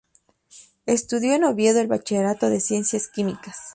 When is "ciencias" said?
2.59-3.07